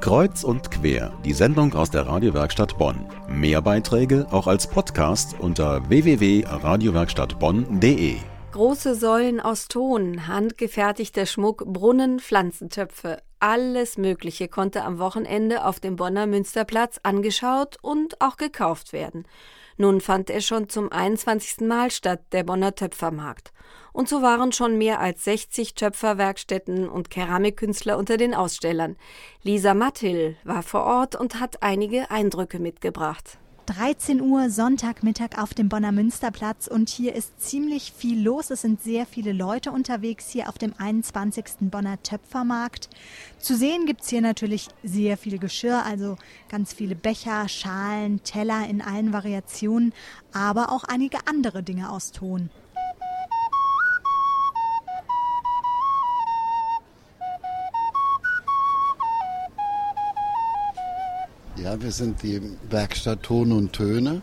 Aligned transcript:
Kreuz 0.00 0.42
und 0.44 0.70
quer, 0.70 1.12
die 1.24 1.32
Sendung 1.32 1.74
aus 1.74 1.90
der 1.90 2.06
Radiowerkstatt 2.06 2.78
Bonn. 2.78 3.06
Mehr 3.28 3.60
Beiträge 3.62 4.26
auch 4.30 4.46
als 4.46 4.66
Podcast 4.66 5.36
unter 5.38 5.88
www.radiowerkstattbonn.de. 5.88 8.16
Große 8.52 8.94
Säulen 8.94 9.40
aus 9.40 9.68
Ton, 9.68 10.28
handgefertigter 10.28 11.24
Schmuck, 11.26 11.64
Brunnen, 11.66 12.20
Pflanzentöpfe. 12.20 13.18
Alles 13.40 13.98
Mögliche 13.98 14.48
konnte 14.48 14.84
am 14.84 14.98
Wochenende 14.98 15.64
auf 15.64 15.80
dem 15.80 15.96
Bonner 15.96 16.26
Münsterplatz 16.26 17.00
angeschaut 17.02 17.78
und 17.82 18.20
auch 18.20 18.36
gekauft 18.36 18.92
werden. 18.92 19.24
Nun 19.76 20.00
fand 20.00 20.30
er 20.30 20.40
schon 20.40 20.68
zum 20.68 20.92
21. 20.92 21.66
Mal 21.66 21.90
statt, 21.90 22.20
der 22.32 22.44
Bonner 22.44 22.74
Töpfermarkt. 22.74 23.52
Und 23.92 24.08
so 24.08 24.22
waren 24.22 24.52
schon 24.52 24.78
mehr 24.78 25.00
als 25.00 25.24
60 25.24 25.74
Töpferwerkstätten 25.74 26.88
und 26.88 27.10
Keramikkünstler 27.10 27.96
unter 27.96 28.16
den 28.16 28.34
Ausstellern. 28.34 28.96
Lisa 29.42 29.74
Mathill 29.74 30.36
war 30.44 30.62
vor 30.62 30.84
Ort 30.84 31.14
und 31.14 31.40
hat 31.40 31.62
einige 31.62 32.10
Eindrücke 32.10 32.58
mitgebracht. 32.58 33.38
13 33.66 34.20
Uhr 34.20 34.50
Sonntagmittag 34.50 35.38
auf 35.38 35.54
dem 35.54 35.70
Bonner 35.70 35.90
Münsterplatz 35.90 36.66
und 36.66 36.90
hier 36.90 37.14
ist 37.14 37.40
ziemlich 37.40 37.92
viel 37.96 38.22
los. 38.22 38.50
Es 38.50 38.60
sind 38.60 38.82
sehr 38.82 39.06
viele 39.06 39.32
Leute 39.32 39.72
unterwegs 39.72 40.28
hier 40.28 40.48
auf 40.48 40.58
dem 40.58 40.74
21. 40.76 41.44
Bonner 41.70 42.02
Töpfermarkt. 42.02 42.90
Zu 43.38 43.56
sehen 43.56 43.86
gibt 43.86 44.02
es 44.02 44.10
hier 44.10 44.20
natürlich 44.20 44.68
sehr 44.82 45.16
viel 45.16 45.38
Geschirr, 45.38 45.82
also 45.84 46.16
ganz 46.50 46.74
viele 46.74 46.94
Becher, 46.94 47.48
Schalen, 47.48 48.22
Teller 48.22 48.68
in 48.68 48.82
allen 48.82 49.12
Variationen, 49.12 49.94
aber 50.32 50.70
auch 50.70 50.84
einige 50.84 51.26
andere 51.26 51.62
Dinge 51.62 51.90
aus 51.90 52.12
Ton. 52.12 52.50
Ja, 61.56 61.80
wir 61.80 61.92
sind 61.92 62.20
die 62.24 62.42
Werkstatt 62.68 63.22
Ton 63.22 63.52
und 63.52 63.72
Töne. 63.72 64.22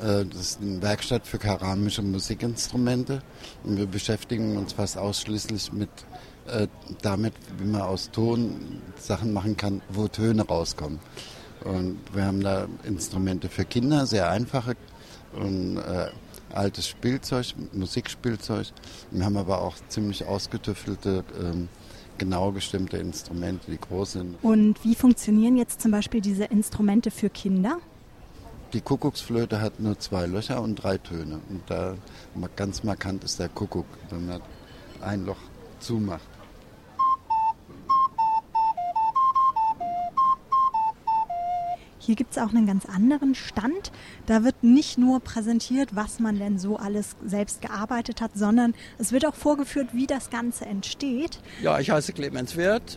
Äh, 0.00 0.24
das 0.26 0.40
ist 0.40 0.60
eine 0.60 0.80
Werkstatt 0.80 1.26
für 1.26 1.38
keramische 1.38 2.02
Musikinstrumente 2.02 3.20
und 3.64 3.78
wir 3.78 3.86
beschäftigen 3.86 4.56
uns 4.56 4.74
fast 4.74 4.96
ausschließlich 4.96 5.72
mit 5.72 5.90
äh, 6.46 6.68
damit, 7.02 7.34
wie 7.58 7.66
man 7.66 7.80
aus 7.80 8.12
Ton 8.12 8.80
Sachen 8.96 9.32
machen 9.32 9.56
kann, 9.56 9.82
wo 9.88 10.06
Töne 10.06 10.46
rauskommen. 10.46 11.00
Und 11.64 11.98
wir 12.14 12.24
haben 12.24 12.42
da 12.42 12.68
Instrumente 12.84 13.48
für 13.48 13.64
Kinder, 13.64 14.06
sehr 14.06 14.30
einfache 14.30 14.76
und 15.32 15.78
äh, 15.78 16.10
altes 16.54 16.86
Spielzeug, 16.86 17.54
Musikspielzeug. 17.72 18.68
Wir 19.10 19.24
haben 19.24 19.36
aber 19.36 19.62
auch 19.62 19.74
ziemlich 19.88 20.24
ausgetüftelte 20.26 21.24
ähm, 21.40 21.68
genau 22.18 22.52
gestimmte 22.52 22.98
Instrumente, 22.98 23.70
die 23.70 23.78
groß 23.78 24.12
sind. 24.12 24.36
Und 24.42 24.84
wie 24.84 24.94
funktionieren 24.94 25.56
jetzt 25.56 25.80
zum 25.80 25.90
Beispiel 25.90 26.20
diese 26.20 26.44
Instrumente 26.44 27.10
für 27.10 27.30
Kinder? 27.30 27.78
Die 28.72 28.80
Kuckucksflöte 28.82 29.60
hat 29.60 29.80
nur 29.80 29.98
zwei 29.98 30.26
Löcher 30.26 30.60
und 30.60 30.74
drei 30.74 30.98
Töne. 30.98 31.40
Und 31.48 31.62
da 31.68 31.94
ganz 32.56 32.84
markant 32.84 33.24
ist 33.24 33.38
der 33.40 33.48
Kuckuck, 33.48 33.86
wenn 34.10 34.26
man 34.26 34.42
ein 35.00 35.24
Loch 35.24 35.38
zumacht. 35.80 36.28
Hier 42.08 42.16
gibt 42.16 42.32
es 42.32 42.38
auch 42.38 42.48
einen 42.54 42.66
ganz 42.66 42.86
anderen 42.86 43.34
Stand. 43.34 43.92
Da 44.24 44.42
wird 44.42 44.64
nicht 44.64 44.96
nur 44.96 45.20
präsentiert, 45.20 45.94
was 45.94 46.20
man 46.20 46.38
denn 46.38 46.58
so 46.58 46.78
alles 46.78 47.16
selbst 47.22 47.60
gearbeitet 47.60 48.22
hat, 48.22 48.30
sondern 48.34 48.72
es 48.96 49.12
wird 49.12 49.26
auch 49.26 49.34
vorgeführt, 49.34 49.88
wie 49.92 50.06
das 50.06 50.30
Ganze 50.30 50.64
entsteht. 50.64 51.38
Ja, 51.60 51.78
ich 51.78 51.90
heiße 51.90 52.14
Clemens 52.14 52.56
Wirth, 52.56 52.96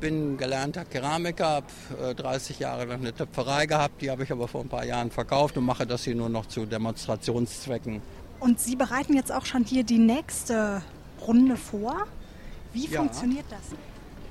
bin 0.00 0.38
gelernter 0.38 0.84
Keramiker, 0.84 1.62
habe 2.00 2.14
30 2.16 2.58
Jahre 2.58 2.86
lang 2.86 2.98
eine 2.98 3.14
Töpferei 3.14 3.66
gehabt, 3.66 4.02
die 4.02 4.10
habe 4.10 4.24
ich 4.24 4.32
aber 4.32 4.48
vor 4.48 4.62
ein 4.62 4.68
paar 4.68 4.84
Jahren 4.84 5.12
verkauft 5.12 5.56
und 5.56 5.64
mache 5.64 5.86
das 5.86 6.02
hier 6.02 6.16
nur 6.16 6.28
noch 6.28 6.46
zu 6.46 6.66
Demonstrationszwecken. 6.66 8.02
Und 8.40 8.58
Sie 8.58 8.74
bereiten 8.74 9.14
jetzt 9.14 9.30
auch 9.30 9.46
schon 9.46 9.62
hier 9.62 9.84
die 9.84 9.98
nächste 9.98 10.82
Runde 11.24 11.56
vor. 11.56 12.08
Wie 12.72 12.88
ja. 12.88 12.98
funktioniert 12.98 13.46
das? 13.50 13.78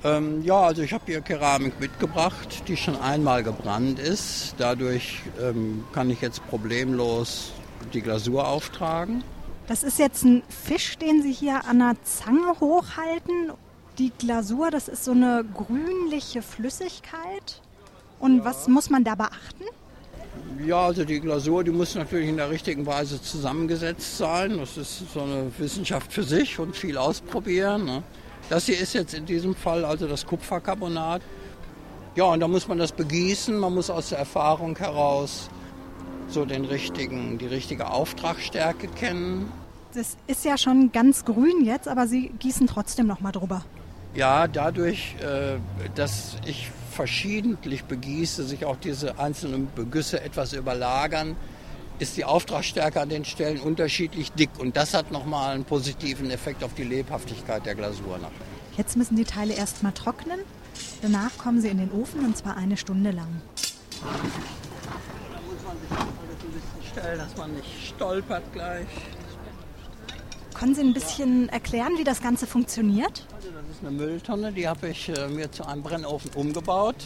Ähm, 0.04 0.42
ja, 0.42 0.60
also 0.60 0.82
ich 0.82 0.92
habe 0.92 1.04
hier 1.06 1.20
Keramik 1.20 1.80
mitgebracht, 1.80 2.64
die 2.68 2.76
schon 2.76 2.96
einmal 2.96 3.42
gebrannt 3.42 3.98
ist. 3.98 4.54
Dadurch 4.58 5.22
ähm, 5.40 5.84
kann 5.92 6.10
ich 6.10 6.20
jetzt 6.20 6.46
problemlos 6.48 7.52
die 7.92 8.02
Glasur 8.02 8.46
auftragen. 8.46 9.22
Das 9.66 9.82
ist 9.82 9.98
jetzt 9.98 10.24
ein 10.24 10.42
Fisch, 10.48 10.96
den 10.98 11.22
Sie 11.22 11.32
hier 11.32 11.64
an 11.66 11.80
der 11.80 11.96
Zange 12.04 12.60
hochhalten. 12.60 13.52
Die 13.98 14.12
Glasur, 14.16 14.70
das 14.70 14.88
ist 14.88 15.04
so 15.04 15.12
eine 15.12 15.44
grünliche 15.54 16.42
Flüssigkeit. 16.42 17.60
Und 18.20 18.38
ja. 18.38 18.44
was 18.44 18.68
muss 18.68 18.90
man 18.90 19.02
da 19.02 19.14
beachten? 19.14 19.64
Ja, 20.64 20.86
also 20.86 21.04
die 21.04 21.20
Glasur, 21.20 21.64
die 21.64 21.70
muss 21.70 21.94
natürlich 21.94 22.28
in 22.28 22.36
der 22.36 22.50
richtigen 22.50 22.86
Weise 22.86 23.20
zusammengesetzt 23.20 24.18
sein. 24.18 24.58
Das 24.58 24.76
ist 24.76 25.12
so 25.12 25.22
eine 25.22 25.50
Wissenschaft 25.58 26.12
für 26.12 26.22
sich 26.22 26.58
und 26.58 26.76
viel 26.76 26.96
ausprobieren. 26.96 27.84
Ne? 27.84 28.02
Das 28.48 28.66
hier 28.66 28.78
ist 28.78 28.92
jetzt 28.94 29.14
in 29.14 29.26
diesem 29.26 29.54
Fall 29.54 29.84
also 29.84 30.06
das 30.06 30.24
Kupfercarbonat. 30.24 31.22
Ja, 32.14 32.24
und 32.24 32.40
da 32.40 32.48
muss 32.48 32.68
man 32.68 32.78
das 32.78 32.92
begießen. 32.92 33.58
Man 33.58 33.74
muss 33.74 33.90
aus 33.90 34.10
der 34.10 34.18
Erfahrung 34.18 34.76
heraus 34.78 35.50
so 36.28 36.44
den 36.44 36.64
richtigen, 36.64 37.38
die 37.38 37.46
richtige 37.46 37.90
Auftragstärke 37.90 38.88
kennen. 38.88 39.52
Das 39.94 40.16
ist 40.26 40.44
ja 40.44 40.58
schon 40.58 40.92
ganz 40.92 41.24
grün 41.24 41.64
jetzt, 41.64 41.88
aber 41.88 42.06
Sie 42.06 42.30
gießen 42.38 42.66
trotzdem 42.66 43.06
noch 43.06 43.20
mal 43.20 43.32
drüber. 43.32 43.64
Ja, 44.14 44.46
dadurch, 44.48 45.16
äh, 45.20 45.58
dass 45.94 46.36
ich 46.46 46.70
verschiedentlich 46.90 47.84
begieße, 47.84 48.44
sich 48.44 48.64
auch 48.64 48.76
diese 48.76 49.18
einzelnen 49.18 49.68
Begüsse 49.74 50.22
etwas 50.22 50.52
überlagern, 50.52 51.36
ist 51.98 52.16
die 52.16 52.24
Auftragstärke 52.24 53.00
an 53.00 53.08
den 53.08 53.24
Stellen 53.24 53.60
unterschiedlich 53.60 54.32
dick 54.32 54.50
und 54.58 54.76
das 54.76 54.94
hat 54.94 55.10
nochmal 55.10 55.54
einen 55.54 55.64
positiven 55.64 56.30
Effekt 56.30 56.62
auf 56.62 56.74
die 56.74 56.84
Lebhaftigkeit 56.84 57.64
der 57.64 57.74
Glasur 57.74 58.18
nachher. 58.18 58.32
Jetzt 58.76 58.96
müssen 58.96 59.16
die 59.16 59.24
Teile 59.24 59.54
erstmal 59.54 59.92
trocknen, 59.92 60.40
danach 61.02 61.36
kommen 61.38 61.60
sie 61.60 61.68
in 61.68 61.78
den 61.78 61.90
Ofen 61.92 62.24
und 62.24 62.36
zwar 62.36 62.56
eine 62.56 62.76
Stunde 62.76 63.10
lang. 63.10 63.40
Da 64.02 65.40
muss 65.40 65.62
man 65.66 65.76
sich 65.80 65.90
alles 65.90 66.10
ein 66.44 66.52
bisschen 66.52 66.92
stellen, 66.92 67.18
dass 67.18 67.36
man 67.36 67.54
nicht 67.54 67.88
stolpert 67.88 68.52
gleich. 68.52 68.86
Können 70.54 70.74
Sie 70.74 70.80
ein 70.80 70.94
bisschen 70.94 71.50
erklären, 71.50 71.92
wie 71.98 72.04
das 72.04 72.22
Ganze 72.22 72.46
funktioniert? 72.46 73.26
Also 73.34 73.50
das 73.50 73.76
ist 73.76 73.82
eine 73.82 73.90
Mülltonne, 73.90 74.52
die 74.52 74.66
habe 74.66 74.88
ich 74.88 75.10
äh, 75.10 75.28
mir 75.28 75.52
zu 75.52 75.66
einem 75.66 75.82
Brennofen 75.82 76.30
umgebaut. 76.34 76.96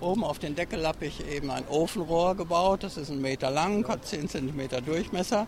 Oben 0.00 0.22
auf 0.22 0.38
den 0.38 0.54
Deckel 0.54 0.86
habe 0.86 1.06
ich 1.06 1.26
eben 1.28 1.50
ein 1.50 1.66
Ofenrohr 1.68 2.36
gebaut. 2.36 2.84
Das 2.84 2.96
ist 2.96 3.10
ein 3.10 3.20
Meter 3.20 3.50
lang, 3.50 3.86
hat 3.88 4.06
10 4.06 4.28
cm 4.28 4.84
Durchmesser. 4.84 5.46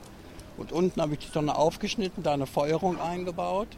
Und 0.57 0.73
unten 0.73 1.01
habe 1.01 1.15
ich 1.15 1.21
die 1.21 1.31
Tonne 1.31 1.57
aufgeschnitten, 1.57 2.23
da 2.23 2.33
eine 2.33 2.47
Feuerung 2.47 3.01
eingebaut. 3.01 3.69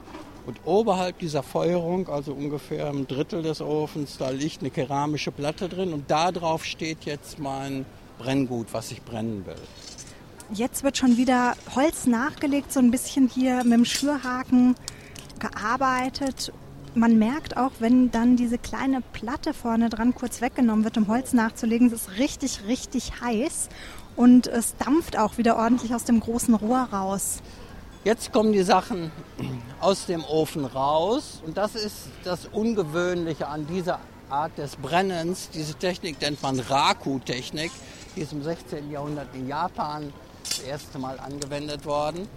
Und 0.47 0.59
oberhalb 0.65 1.19
dieser 1.19 1.43
Feuerung, 1.43 2.09
also 2.09 2.33
ungefähr 2.33 2.89
ein 2.89 3.07
Drittel 3.07 3.43
des 3.43 3.61
Ofens, 3.61 4.17
da 4.19 4.31
liegt 4.31 4.61
eine 4.61 4.71
keramische 4.71 5.31
Platte 5.31 5.69
drin. 5.69 5.93
Und 5.93 6.11
da 6.11 6.33
drauf 6.33 6.65
steht 6.65 7.05
jetzt 7.05 7.39
mein 7.39 7.85
Brenngut, 8.19 8.69
was 8.73 8.91
ich 8.91 9.03
brennen 9.03 9.45
will. 9.47 9.55
Jetzt 10.53 10.83
wird 10.83 10.97
schon 10.97 11.17
wieder 11.17 11.55
Holz 11.75 12.07
nachgelegt, 12.07 12.73
so 12.73 12.81
ein 12.81 12.91
bisschen 12.91 13.29
hier 13.29 13.63
mit 13.65 13.73
dem 13.73 13.85
Schürhaken 13.85 14.75
gearbeitet 15.39 16.53
man 16.95 17.19
merkt 17.19 17.57
auch, 17.57 17.73
wenn 17.79 18.11
dann 18.11 18.37
diese 18.37 18.59
kleine 18.59 19.01
Platte 19.01 19.55
vorne 19.55 19.89
dran 19.89 20.15
kurz 20.15 20.41
weggenommen 20.41 20.85
wird, 20.85 20.97
um 20.99 21.09
Holz 21.09 21.33
nachzulegen, 21.33 21.87
es 21.89 21.93
ist 21.95 22.19
richtig, 22.19 22.61
richtig 22.67 23.21
heiß 23.21 23.69
und 24.17 24.47
es 24.47 24.77
dampft 24.77 25.17
auch 25.17 25.39
wieder 25.39 25.57
ordentlich 25.57 25.95
aus 25.95 26.05
dem 26.05 26.21
großen 26.21 26.55
Rohr 26.55 26.89
raus. 26.93 27.41
Jetzt 28.05 28.33
kommen 28.33 28.53
die 28.53 28.63
Sachen 28.63 29.13
aus 29.81 30.07
dem 30.07 30.25
Ofen 30.25 30.65
raus 30.65 31.41
und 31.47 31.57
das 31.57 31.77
ist 31.77 32.09
das 32.25 32.47
Ungewöhnliche 32.47 33.47
an 33.47 33.67
dieser 33.67 34.01
Art 34.29 34.59
des 34.59 34.77
Brennens. 34.77 35.51
Diese 35.51 35.75
Technik 35.75 36.21
nennt 36.21 36.43
man 36.43 36.59
Raku-Technik. 36.59 37.71
Die 38.17 38.23
ist 38.23 38.33
im 38.33 38.43
16. 38.43 38.91
Jahrhundert 38.91 39.29
in 39.35 39.47
Japan 39.47 40.13
das 40.45 40.59
erste 40.61 40.99
Mal 40.99 41.21
angewendet 41.21 41.85
worden. 41.87 42.29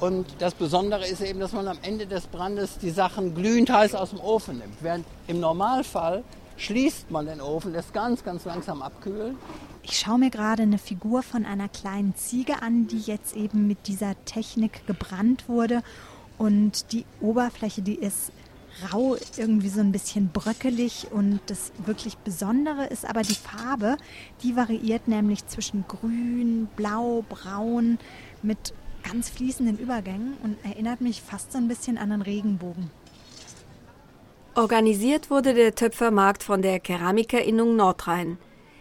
Und 0.00 0.26
das 0.38 0.54
Besondere 0.54 1.06
ist 1.06 1.20
eben, 1.20 1.40
dass 1.40 1.52
man 1.52 1.68
am 1.68 1.76
Ende 1.82 2.06
des 2.06 2.26
Brandes 2.26 2.78
die 2.78 2.90
Sachen 2.90 3.34
glühend 3.34 3.70
heiß 3.70 3.94
aus 3.94 4.10
dem 4.10 4.20
Ofen 4.20 4.58
nimmt. 4.58 4.76
Während 4.80 5.04
im 5.26 5.40
Normalfall 5.40 6.24
schließt 6.56 7.10
man 7.10 7.26
den 7.26 7.42
Ofen, 7.42 7.72
lässt 7.72 7.92
ganz, 7.92 8.24
ganz 8.24 8.46
langsam 8.46 8.80
abkühlen. 8.80 9.36
Ich 9.82 9.98
schaue 9.98 10.18
mir 10.18 10.30
gerade 10.30 10.62
eine 10.62 10.78
Figur 10.78 11.22
von 11.22 11.44
einer 11.44 11.68
kleinen 11.68 12.14
Ziege 12.14 12.62
an, 12.62 12.86
die 12.86 13.00
jetzt 13.00 13.36
eben 13.36 13.66
mit 13.66 13.88
dieser 13.88 14.14
Technik 14.24 14.86
gebrannt 14.86 15.48
wurde. 15.48 15.82
Und 16.38 16.92
die 16.92 17.04
Oberfläche, 17.20 17.82
die 17.82 17.96
ist 17.96 18.32
rau, 18.90 19.16
irgendwie 19.36 19.68
so 19.68 19.80
ein 19.80 19.92
bisschen 19.92 20.28
bröckelig. 20.28 21.08
Und 21.10 21.40
das 21.46 21.72
wirklich 21.84 22.16
Besondere 22.16 22.86
ist 22.86 23.04
aber 23.04 23.20
die 23.20 23.34
Farbe. 23.34 23.98
Die 24.42 24.56
variiert 24.56 25.08
nämlich 25.08 25.46
zwischen 25.46 25.84
grün, 25.86 26.68
blau, 26.74 27.22
braun 27.28 27.98
mit 28.42 28.72
ganz 29.02 29.30
fließenden 29.30 29.78
Übergängen 29.78 30.36
und 30.42 30.56
erinnert 30.64 31.00
mich 31.00 31.22
fast 31.22 31.52
so 31.52 31.58
ein 31.58 31.68
bisschen 31.68 31.98
an 31.98 32.12
einen 32.12 32.22
Regenbogen. 32.22 32.90
Organisiert 34.54 35.30
wurde 35.30 35.54
der 35.54 35.74
Töpfermarkt 35.74 36.42
von 36.42 36.60
der 36.60 36.80
Keramikerinnung 36.80 37.76
Nordrhein. 37.76 38.38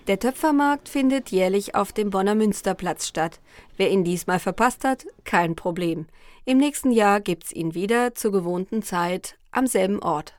Der 0.08 0.20
Töpfermarkt 0.20 0.90
findet 0.90 1.30
jährlich 1.30 1.76
auf 1.76 1.94
dem 1.94 2.10
Bonner 2.10 2.34
Münsterplatz 2.34 3.08
statt. 3.08 3.40
Wer 3.78 3.92
ihn 3.92 4.04
diesmal 4.04 4.40
verpasst 4.40 4.84
hat, 4.84 5.06
kein 5.24 5.56
Problem. 5.56 6.08
Im 6.46 6.58
nächsten 6.58 6.92
Jahr 6.92 7.22
gibt's 7.22 7.52
ihn 7.52 7.76
wieder 7.76 8.16
zur 8.16 8.32
gewohnten 8.32 8.82
Zeit 8.82 9.38
am 9.52 9.68
selben 9.68 10.00
Ort. 10.00 10.34